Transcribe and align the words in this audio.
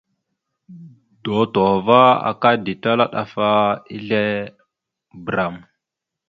Dotohəva 1.23 1.99
aka 2.29 2.49
ditala 2.63 3.05
ɗaf 3.13 3.33
a 3.47 3.49
ezle 3.95 4.21
bəram. 5.23 5.55